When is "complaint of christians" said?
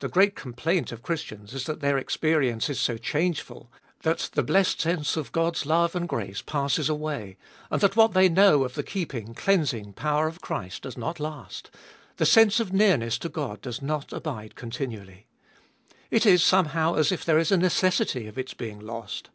0.34-1.54